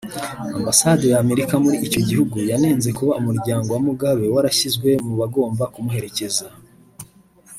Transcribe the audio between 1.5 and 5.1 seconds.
muri icyo gihugu yanenze kuba Umuryango wa Mugabe warashyizwe